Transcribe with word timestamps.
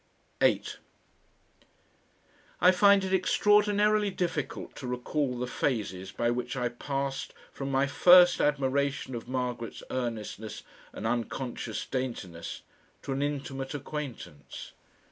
8 0.41 0.79
I 2.59 2.71
find 2.71 3.03
it 3.03 3.13
extraordinarily 3.13 4.09
difficult 4.09 4.75
to 4.77 4.87
recall 4.87 5.37
the 5.37 5.45
phases 5.45 6.11
by 6.11 6.31
which 6.31 6.57
I 6.57 6.69
passed 6.69 7.35
from 7.51 7.69
my 7.69 7.85
first 7.85 8.41
admiration 8.41 9.13
of 9.13 9.27
Margaret's 9.29 9.83
earnestness 9.91 10.63
and 10.91 11.05
unconscious 11.05 11.85
daintiness 11.85 12.63
to 13.03 13.11
an 13.11 13.21
intimate 13.21 13.75
acquaintance. 13.75 14.71